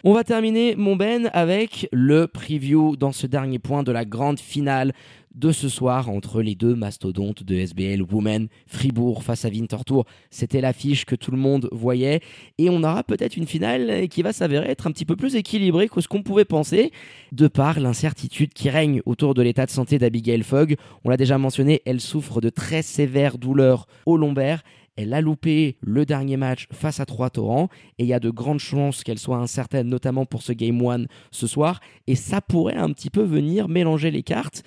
[0.03, 4.39] On va terminer, mon Ben, avec le preview dans ce dernier point de la grande
[4.39, 4.93] finale
[5.37, 10.03] de ce soir entre les deux mastodontes de SBL Women, Fribourg face à Winterthur.
[10.31, 12.21] C'était l'affiche que tout le monde voyait
[12.57, 15.89] et on aura peut-être une finale qui va s'avérer être un petit peu plus équilibrée
[15.89, 16.91] que ce qu'on pouvait penser
[17.31, 20.75] de par l'incertitude qui règne autour de l'état de santé d'Abigail Fogg.
[21.05, 24.63] On l'a déjà mentionné, elle souffre de très sévères douleurs au lombaire.
[24.95, 27.69] Elle a loupé le dernier match face à Trois Torrents
[27.99, 31.05] et il y a de grandes chances qu'elle soit incertaine, notamment pour ce Game 1
[31.29, 31.79] ce soir.
[32.07, 34.63] Et ça pourrait un petit peu venir mélanger les cartes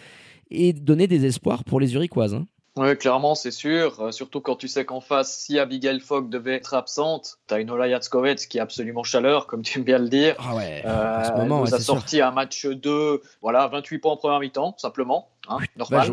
[0.50, 2.34] et donner des espoirs pour les Uriquoises.
[2.34, 2.46] Hein.
[2.76, 4.00] Oui, clairement, c'est sûr.
[4.00, 7.60] Euh, surtout quand tu sais qu'en face, si Abigail Fogg devait être absente, tu as
[7.60, 10.36] une Ola Yatskovets qui est absolument chaleur, comme tu aimes bien le dire.
[10.38, 14.12] Ah ouais, euh, ce moment, elle nous a sorti un match 2, voilà, 28 points
[14.12, 15.28] en première mi-temps, simplement.
[15.50, 16.12] Hein, normal.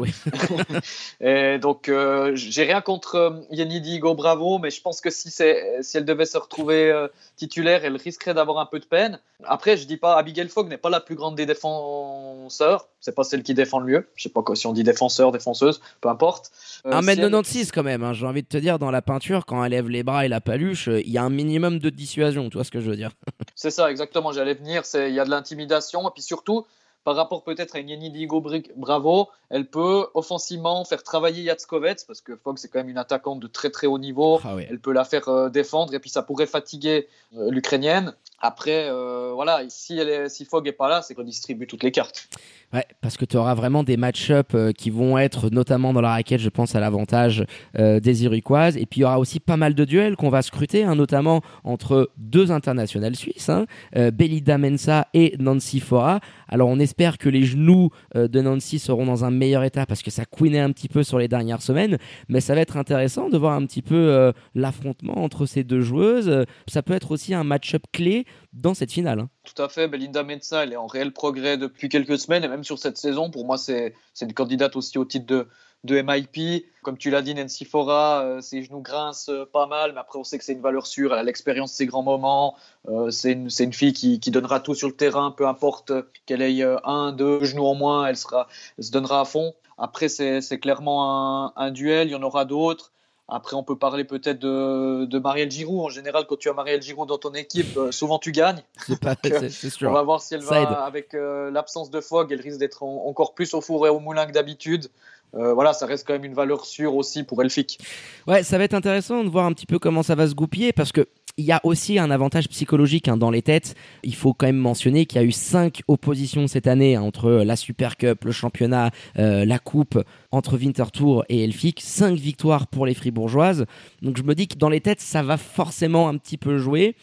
[1.21, 5.29] et donc, euh, j'ai rien contre euh, Yenny Digo Bravo, mais je pense que si,
[5.29, 9.19] si elle devait se retrouver euh, titulaire, elle risquerait d'avoir un peu de peine.
[9.43, 12.87] Après, je dis pas, Abigail Fogg n'est pas la plus grande des défenseurs.
[12.99, 14.07] C'est pas celle qui défend le mieux.
[14.15, 16.51] Je sais pas si on dit défenseur, défenseuse, peu importe.
[16.85, 19.87] 1m96 quand même, hein, j'ai envie de te dire, dans la peinture, quand elle lève
[19.87, 22.71] les bras et la paluche, il y a un minimum de dissuasion, tu vois ce
[22.71, 23.11] que je veux dire?
[23.55, 26.65] C'est ça, exactement, j'allais venir, il y a de l'intimidation, et puis surtout,
[27.07, 28.43] par rapport peut-être à une Yenny Digo
[28.75, 33.39] Bravo, elle peut offensivement faire travailler Yatskovets parce que Fogg c'est quand même une attaquante
[33.39, 34.41] de très très haut niveau.
[34.43, 38.13] Ah elle peut la faire euh, défendre et puis ça pourrait fatiguer euh, l'Ukrainienne.
[38.39, 41.81] Après, euh, voilà, si, elle est, si Fogg est pas là, c'est qu'on distribue toutes
[41.81, 42.29] les cartes.
[42.71, 46.11] Ouais, parce que tu auras vraiment des match-up euh, qui vont être notamment dans la
[46.11, 47.45] raquette, je pense, à l'avantage
[47.79, 48.77] euh, des Iroquoises.
[48.77, 51.41] Et puis il y aura aussi pas mal de duels qu'on va scruter, hein, notamment
[51.63, 56.19] entre deux internationales suisses, hein, Belida Mensa et Nancy Fora.
[56.47, 60.11] Alors on espère que les genoux de Nancy seront dans un meilleur état parce que
[60.11, 61.97] ça couinait un petit peu sur les dernières semaines.
[62.27, 66.45] Mais ça va être intéressant de voir un petit peu l'affrontement entre ces deux joueuses.
[66.67, 69.19] Ça peut être aussi un match-up clé dans cette finale.
[69.19, 69.29] Hein.
[69.43, 69.87] Tout à fait.
[69.87, 73.29] Belinda Mensa, elle est en réel progrès depuis quelques semaines et même sur cette saison.
[73.29, 75.47] Pour moi, c'est une candidate aussi au titre de,
[75.83, 76.65] de MIP.
[76.83, 80.19] Comme tu l'as dit, Nancy Fora, euh, ses genoux grincent euh, pas mal, mais après,
[80.19, 81.13] on sait que c'est une valeur sûre.
[81.13, 82.55] Elle a l'expérience de ses grands moments.
[82.87, 85.91] Euh, c'est une, une, fille qui, qui, donnera tout sur le terrain, peu importe
[86.25, 88.47] qu'elle ait un, deux genoux en moins, elle, sera,
[88.79, 89.53] se donnera à fond.
[89.77, 92.07] Après, c'est clairement un, duel.
[92.07, 92.91] Il y en aura d'autres.
[93.29, 95.81] Après, on peut parler peut-être de, de Marielle Giroud.
[95.81, 98.63] En général, quand tu as Marielle Giroud dans ton équipe, euh, souvent tu gagnes.
[98.89, 103.33] On va voir si elle va, avec euh, l'absence de Fogg, elle risque d'être encore
[103.33, 104.87] plus au four et au moulin que d'habitude.
[105.35, 107.79] Euh, voilà, ça reste quand même une valeur sûre aussi pour Elfic.
[108.27, 110.71] Ouais, ça va être intéressant de voir un petit peu comment ça va se goupiller
[110.71, 111.05] parce que
[111.39, 113.75] il y a aussi un avantage psychologique hein, dans les têtes.
[114.03, 117.29] Il faut quand même mentionner qu'il y a eu cinq oppositions cette année hein, entre
[117.29, 122.93] la Super Cup, le championnat, la Coupe entre Winterthur et Elfic, 5 victoires pour les
[122.93, 123.65] Fribourgeoises.
[124.01, 126.95] Donc je me dis que dans les têtes, ça va forcément un petit peu jouer.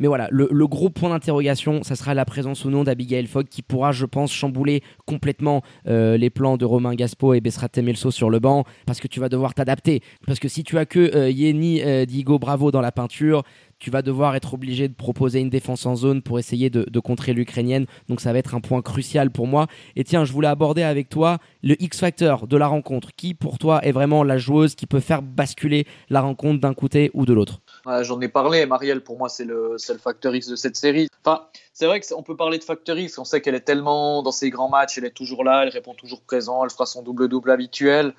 [0.00, 3.60] Mais voilà, le, gros point d'interrogation, ça sera la présence ou non d'Abigail Fogg qui
[3.60, 8.30] pourra, je pense, chambouler complètement euh, les plans de Romain Gaspo et Bessrat Temelso sur
[8.30, 10.00] le banc parce que tu vas devoir t'adapter.
[10.26, 13.42] Parce que si tu as que euh, Yeni euh, Digo Bravo dans la peinture,
[13.80, 17.32] tu vas devoir être obligé de proposer une défense en zone pour essayer de, contrer
[17.32, 17.86] l'Ukrainienne.
[18.08, 19.66] Donc ça va être un point crucial pour moi.
[19.96, 22.79] Et tiens, je voulais aborder avec toi le X-Factor de la rencontre.
[23.16, 27.10] Qui pour toi est vraiment la joueuse qui peut faire basculer la rencontre d'un côté
[27.14, 27.60] ou de l'autre?
[28.02, 31.08] J'en ai parlé, Marielle, pour moi c'est le, le facteur X de cette série.
[31.24, 34.32] Enfin, c'est vrai qu'on peut parler de facteur X, on sait qu'elle est tellement dans
[34.32, 37.50] ses grands matchs, elle est toujours là, elle répond toujours présent, elle fera son double-double
[37.50, 38.14] habituel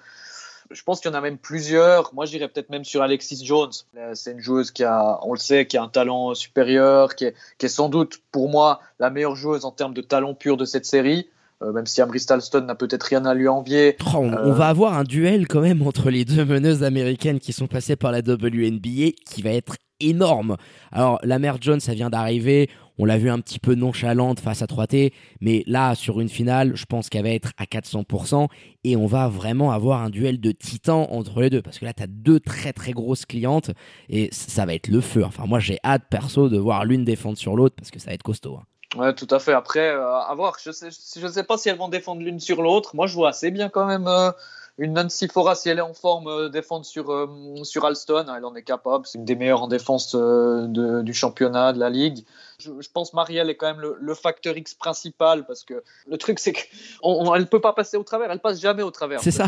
[0.73, 2.13] je pense qu'il y en a même plusieurs.
[2.13, 3.71] Moi, j'irais peut-être même sur Alexis Jones.
[3.97, 7.25] Euh, c'est une joueuse qui a, on le sait, qui a un talent supérieur, qui
[7.25, 10.85] est, sans doute pour moi la meilleure joueuse en termes de talent pur de cette
[10.85, 11.29] série.
[11.61, 13.95] Euh, même si Amri Stalston n'a peut-être rien à lui envier.
[14.05, 17.53] Oh, on, euh, va avoir un duel quand même entre les deux meneuses américaines qui
[17.53, 20.57] sont passées par la WNBA qui va être énorme.
[20.91, 22.69] Alors, la mère Jones, ça vient d'arriver.
[22.97, 26.75] On l'a vu un petit peu nonchalante face à 3T, mais là, sur une finale,
[26.75, 28.47] je pense qu'elle va être à 400%
[28.83, 31.93] et on va vraiment avoir un duel de titans entre les deux parce que là,
[31.93, 33.71] tu as deux très très grosses clientes
[34.09, 35.23] et ça va être le feu.
[35.23, 38.13] Enfin, moi, j'ai hâte perso de voir l'une défendre sur l'autre parce que ça va
[38.13, 38.57] être costaud.
[38.59, 38.65] Hein.
[38.95, 39.53] Ouais, tout à fait.
[39.53, 40.57] Après, euh, à voir.
[40.61, 42.95] Je sais, je sais pas si elles vont défendre l'une sur l'autre.
[42.95, 44.07] Moi, je vois assez bien quand même.
[44.07, 44.31] Euh,
[44.77, 47.27] une Nancy Fora, si elle est en forme, euh, défendre sur, euh,
[47.63, 49.05] sur Alston, elle en est capable.
[49.05, 52.25] C'est une des meilleures en défense du championnat, de la ligue.
[52.61, 56.53] Je, pense Marielle est quand même le, facteur X principal parce que le truc, c'est
[56.53, 56.67] qu'elle
[57.03, 58.31] ne peut pas passer au travers.
[58.31, 59.21] Elle passe jamais au travers.
[59.21, 59.47] C'est ça.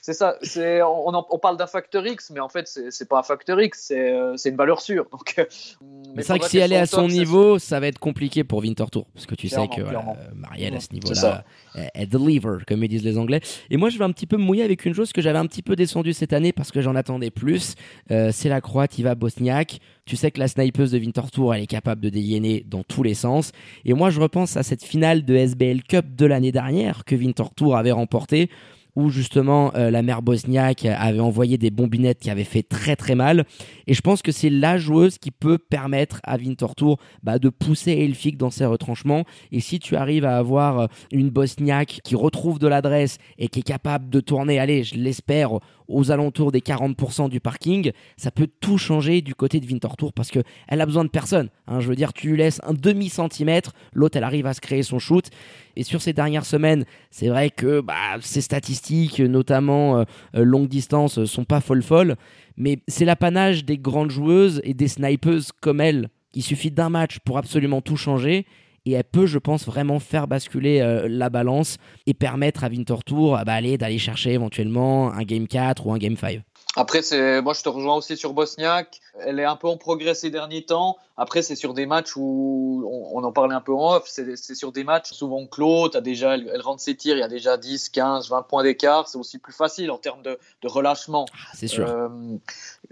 [0.00, 0.38] c'est ça.
[0.80, 3.92] On, on, parle d'un facteur X, mais en fait, c'est pas un facteur X,
[4.36, 5.06] c'est une valeur sûre.
[5.10, 8.60] Donc, c'est vrai que si elle est à son niveau, ça va être compliqué pour
[8.60, 9.82] Winterthur parce que tu sais que
[10.34, 11.44] Marielle à ce niveau-là,
[11.94, 13.40] elle deliver, comme ils disent les Anglais.
[13.70, 15.62] Et moi, je vais un petit peu mouiller avec une chose que j'avais un petit
[15.62, 17.74] peu descendu cette année parce que j'en attendais plus.
[18.10, 19.78] Euh, c'est la Croate Iva Bosniak.
[20.08, 23.12] Tu sais que la snipeuse de Winterthur, elle est capable de dégainer dans tous les
[23.12, 23.52] sens.
[23.84, 27.76] Et moi, je repense à cette finale de SBL Cup de l'année dernière que Winterthur
[27.76, 28.48] avait remportée
[28.96, 33.14] où justement euh, la mère bosniaque avait envoyé des bombinettes qui avaient fait très très
[33.14, 33.44] mal.
[33.86, 37.92] Et je pense que c'est la joueuse qui peut permettre à Winterthur bah, de pousser
[37.92, 39.24] Elfic dans ses retranchements.
[39.52, 43.60] Et si tu arrives à avoir euh, une bosniaque qui retrouve de l'adresse et qui
[43.60, 45.50] est capable de tourner, allez, je l'espère,
[45.88, 50.30] aux alentours des 40% du parking, ça peut tout changer du côté de Winterthur parce
[50.30, 51.48] que elle a besoin de personne.
[51.66, 51.80] Hein.
[51.80, 54.82] Je veux dire, tu lui laisses un demi centimètre, l'autre elle arrive à se créer
[54.82, 55.26] son shoot.
[55.76, 60.04] Et sur ces dernières semaines, c'est vrai que bah, ces statistiques, notamment euh,
[60.36, 62.16] euh, longue distance, sont pas folles folles,
[62.56, 66.08] mais c'est l'apanage des grandes joueuses et des snipeuses comme elle.
[66.34, 68.46] Il suffit d'un match pour absolument tout changer
[68.84, 73.42] et elle peut, je pense, vraiment faire basculer euh, la balance et permettre à Winterthur
[73.44, 76.40] bah, d'aller chercher éventuellement un Game 4 ou un Game 5.
[76.78, 79.00] Après, c'est moi je te rejoins aussi sur Bosniak.
[79.18, 80.96] Elle est un peu en progrès ces derniers temps.
[81.16, 84.04] Après, c'est sur des matchs où on, en parlait un peu en off.
[84.06, 85.96] C'est sur des matchs souvent clos.
[85.96, 89.08] As déjà, elle, rentre ses tirs, il y a déjà 10, 15, 20 points d'écart.
[89.08, 91.26] C'est aussi plus facile en termes de, relâchement.
[91.32, 91.84] Ah, c'est sûr.
[91.88, 92.08] Euh,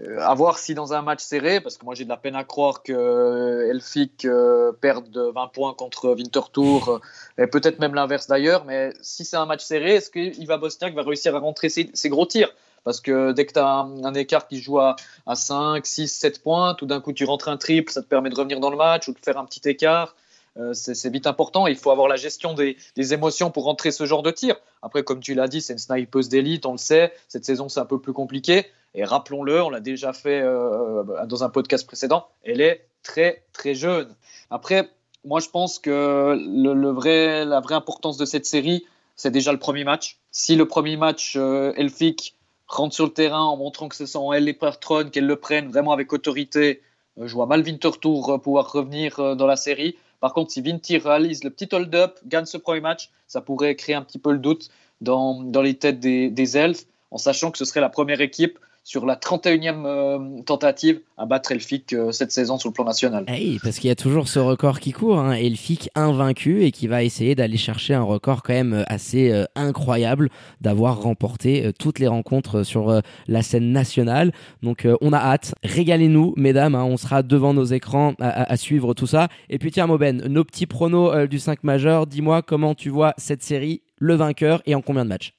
[0.01, 2.35] euh, à voir si dans un match serré, parce que moi j'ai de la peine
[2.35, 6.99] à croire que Elfic euh, perde 20 points contre Winterthur,
[7.37, 8.65] et peut-être même l'inverse d'ailleurs.
[8.65, 12.25] Mais si c'est un match serré, est-ce qu'Iva Bosniak va réussir à rentrer ses gros
[12.25, 12.53] tirs?
[12.87, 14.95] Parce que dès que tu as un, écart qui joue à,
[15.33, 18.35] 5, 6, 7 points, tout d'un coup tu rentres un triple, ça te permet de
[18.35, 20.15] revenir dans le match ou de faire un petit écart.
[20.55, 21.67] Euh, c'est vite important.
[21.67, 24.55] Il faut avoir la gestion des, émotions pour rentrer ce genre de tir.
[24.81, 27.11] Après, comme tu l'as dit, c'est une snipeuse d'élite, on le sait.
[27.27, 28.65] Cette saison, c'est un peu plus compliqué.
[28.95, 33.75] Et rappelons-le, on l'a déjà fait euh, dans un podcast précédent, elle est très, très
[33.75, 34.15] jeune.
[34.49, 34.89] Après,
[35.25, 38.85] moi, je pense que le, vrai, la vraie importance de cette série,
[39.17, 40.21] c'est déjà le premier match.
[40.31, 42.36] Si le premier match, euh, Elfic
[42.67, 45.69] rentre sur le terrain en montrant que ce sont elles les patronnes, qu'elles le prennent
[45.69, 46.81] vraiment avec autorité.
[47.17, 49.95] Euh, je vois mal Winterthur euh, pouvoir revenir euh, dans la série.
[50.19, 53.95] Par contre, si Vinti réalise le petit hold-up, gagne ce premier match, ça pourrait créer
[53.95, 57.65] un petit peu le doute dans, dans les têtes des elfes, en sachant que ce
[57.65, 62.57] serait la première équipe sur la 31e euh, tentative à battre Elfic euh, cette saison
[62.57, 63.25] sur le plan national.
[63.27, 66.87] Eh parce qu'il y a toujours ce record qui court, hein, Elfic invaincu et qui
[66.87, 70.29] va essayer d'aller chercher un record quand même euh, assez incroyable
[70.61, 74.31] d'avoir remporté toutes les rencontres sur la scène nationale.
[74.63, 79.07] Donc on a hâte, régalez-nous mesdames, hein, on sera devant nos écrans à, suivre tout
[79.07, 79.27] ça.
[79.49, 83.43] Et puis tiens Moben, nos petits pronos du 5 majeur, dis-moi comment tu vois cette
[83.43, 85.33] série, le vainqueur et en combien de matchs?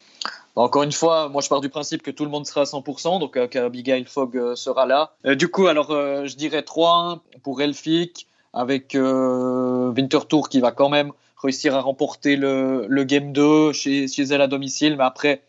[0.62, 3.20] Encore une fois, moi je pars du principe que tout le monde sera à 100%,
[3.20, 5.12] donc euh, qu'Abigail Fogg euh, sera là.
[5.24, 11.12] Euh, du coup, alors je dirais 3-1 pour Elfic, avec Winterthur qui va quand même
[11.40, 15.42] réussir à remporter le, Game 2 chez, elle à domicile, mais après,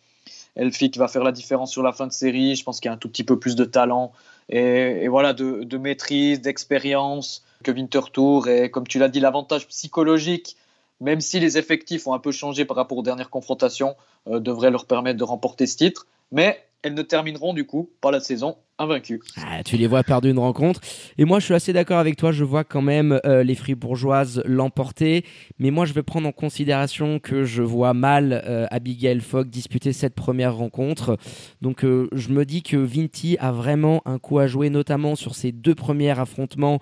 [0.55, 2.55] qui va faire la différence sur la fin de série.
[2.55, 4.11] Je pense qu'il y a un tout petit peu plus de talent
[4.49, 8.47] et, voilà, de, maîtrise, d'expérience que Winterthur.
[8.47, 10.57] Et comme tu l'as dit, l'avantage psychologique,
[10.99, 13.95] même si les effectifs ont un peu changé par rapport aux dernières confrontations,
[14.27, 16.07] euh, devrait leur permettre de remporter ce titre.
[16.31, 19.21] Mais elles ne termineront du coup pas la saison invaincues.
[19.37, 20.79] Ah, tu les vois perdre une rencontre.
[21.17, 22.31] Et moi, je suis assez d'accord avec toi.
[22.31, 25.25] Je vois quand même euh, les Fribourgeoises l'emporter.
[25.59, 29.91] Mais moi, je vais prendre en considération que je vois mal euh, Abigail Fogg disputer
[29.91, 31.17] cette première rencontre.
[31.61, 35.35] Donc, euh, je me dis que Vinti a vraiment un coup à jouer, notamment sur
[35.35, 36.79] ces deux premiers affrontements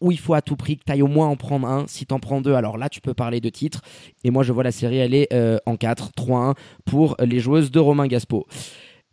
[0.00, 1.86] où il faut à tout prix que tu ailles au moins en prendre un.
[1.86, 3.80] Si tu en prends deux, alors là, tu peux parler de titre.
[4.22, 5.28] Et moi, je vois la série aller
[5.66, 6.54] en 4, 3-1
[6.84, 8.46] pour les joueuses de Romain Gaspo.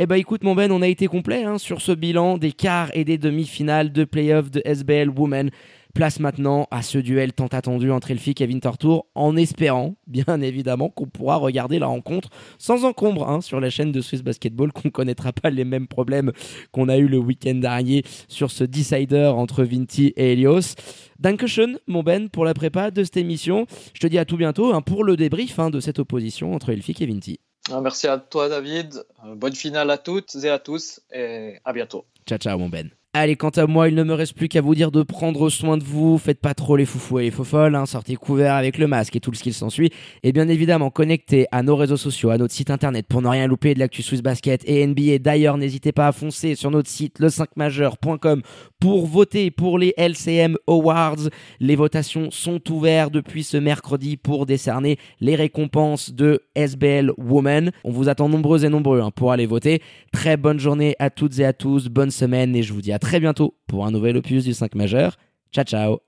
[0.04, 2.90] Eh ben écoute mon Ben, on a été complet hein, sur ce bilan des quarts
[2.96, 5.52] et des demi-finales de playoffs de SBL Women.
[5.94, 10.90] Place maintenant à ce duel tant attendu entre Elfic et Winterthur, en espérant, bien évidemment,
[10.90, 14.82] qu'on pourra regarder la rencontre sans encombre hein, sur la chaîne de Swiss Basketball, qu'on
[14.86, 16.32] ne connaîtra pas les mêmes problèmes
[16.72, 20.76] qu'on a eu le week-end dernier sur ce decider entre Vinti et Helios.
[21.20, 23.68] Dankeschön, mon Ben, pour la prépa de cette émission.
[23.94, 27.02] Je te dis à tout bientôt hein, pour le débrief de cette opposition entre Elfic
[27.02, 27.40] et Vinti.
[27.70, 29.04] Ah, merci à toi, David.
[29.26, 32.06] Euh, bonne finale à toutes et à tous et à bientôt.
[32.26, 32.90] Ciao, ciao, mon Ben.
[33.14, 35.76] Allez, quant à moi, il ne me reste plus qu'à vous dire de prendre soin
[35.76, 36.18] de vous.
[36.18, 37.76] Faites pas trop les foufous et les faux folles.
[37.76, 37.86] Hein.
[37.86, 39.90] Sortez couverts avec le masque et tout ce qui s'ensuit.
[40.24, 43.48] Et bien évidemment, connectez à nos réseaux sociaux, à notre site internet pour ne rien
[43.48, 45.18] louper de l'actu Swiss Basket et NBA.
[45.18, 48.44] D'ailleurs, n'hésitez pas à foncer sur notre site le5majeur.com
[48.80, 51.28] pour voter pour les LCM Awards.
[51.60, 57.72] Les votations sont ouvertes depuis ce mercredi pour décerner les récompenses de SBL Women.
[57.84, 59.82] On vous attend nombreux et nombreux hein, pour aller voter.
[60.14, 61.90] Très bonne journée à toutes et à tous.
[61.90, 64.76] Bonne semaine et je vous dis à très bientôt pour un nouvel opus du 5
[64.76, 65.18] majeur.
[65.52, 66.00] Ciao ciao